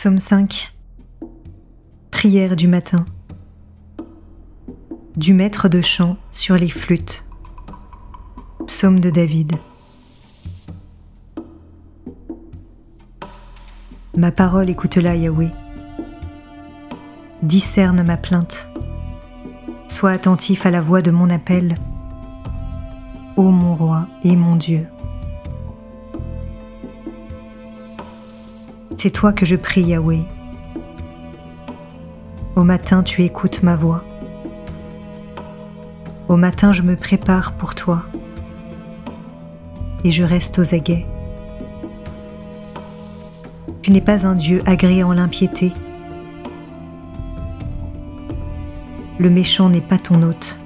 [0.00, 0.72] Psaume 5
[2.12, 3.04] Prière du matin.
[5.16, 7.24] Du maître de chant sur les flûtes.
[8.68, 9.54] Psaume de David.
[14.16, 15.50] Ma parole écoute-la Yahweh.
[17.42, 18.68] Discerne ma plainte.
[19.88, 21.74] Sois attentif à la voix de mon appel
[23.36, 24.86] Ô mon roi et mon Dieu
[29.00, 30.24] C'est toi que je prie, Yahweh.
[32.56, 34.02] Au matin, tu écoutes ma voix.
[36.28, 38.02] Au matin, je me prépare pour toi
[40.02, 41.06] et je reste aux aguets.
[43.82, 45.72] Tu n'es pas un Dieu agréé en l'impiété.
[49.20, 50.58] Le méchant n'est pas ton hôte.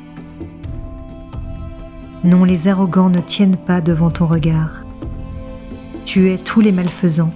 [2.25, 4.85] Non, les arrogants ne tiennent pas devant ton regard.
[6.07, 7.35] Tu es tous les malfaisants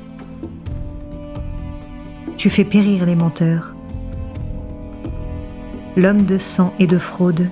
[2.36, 3.74] tu fais périr les menteurs.
[5.96, 7.48] L'homme de sang et de fraude,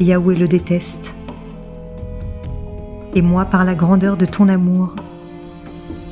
[0.00, 1.14] Yahweh le déteste.
[3.14, 4.94] Et moi, par la grandeur de ton amour,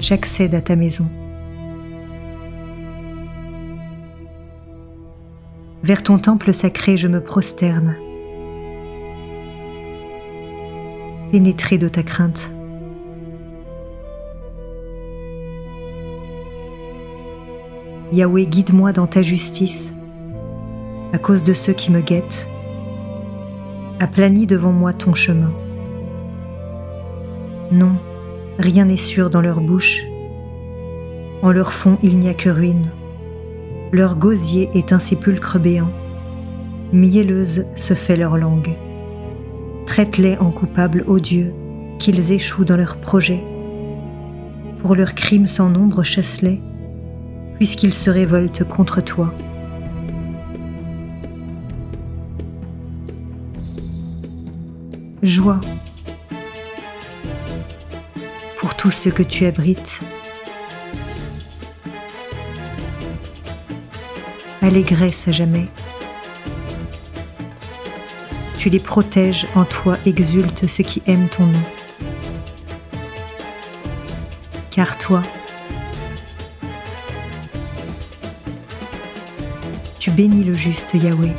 [0.01, 1.07] j'accède à ta maison.
[5.83, 7.97] Vers ton temple sacré, je me prosterne,
[11.31, 12.54] pénétré de ta crainte.
[18.15, 19.93] Yahweh, guide-moi dans ta justice,
[21.13, 22.47] à cause de ceux qui me guettent.
[23.99, 25.53] Aplanis devant moi ton chemin.
[27.73, 27.97] Non,
[28.57, 30.01] rien n'est sûr dans leur bouche.
[31.43, 32.93] En leur fond, il n'y a que ruine.
[33.91, 35.91] Leur gosier est un sépulcre béant.
[36.93, 38.77] Mielleuse se fait leur langue.
[39.87, 41.53] Traite-les en coupables odieux,
[41.99, 43.43] qu'ils échouent dans leurs projets.
[44.83, 46.63] Pour leurs crimes sans nombre, chasse-les
[47.65, 49.33] puisqu'ils se révoltent contre toi.
[55.23, 55.63] Joie
[58.59, 60.01] pour tout ce que tu abrites.
[64.61, 65.69] Allégresse à jamais.
[68.59, 71.65] Tu les protèges, en toi exultent ceux qui aiment ton nom.
[74.71, 75.23] Car toi,
[80.05, 81.33] tu bénis le juste Yahweh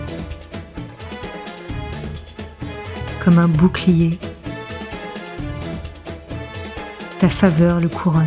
[3.23, 4.17] comme un bouclier.
[7.19, 8.25] Ta faveur le couronne.